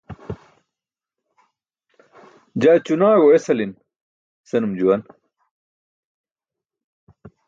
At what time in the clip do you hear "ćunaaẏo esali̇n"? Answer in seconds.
2.85-3.71